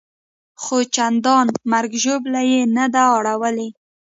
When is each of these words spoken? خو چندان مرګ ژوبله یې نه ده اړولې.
خو 0.61 0.77
چندان 0.95 1.45
مرګ 1.71 1.91
ژوبله 2.03 2.41
یې 2.51 2.61
نه 2.75 2.85
ده 2.93 3.03
اړولې. 3.15 3.69